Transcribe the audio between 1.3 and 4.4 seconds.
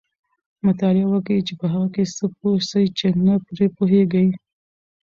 چي په هغه څه پوه سئ، چي نه پرې پوهېږئ.